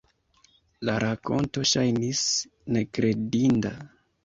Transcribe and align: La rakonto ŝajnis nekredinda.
La 0.89 0.95
rakonto 1.03 1.67
ŝajnis 1.73 2.23
nekredinda. 2.79 3.77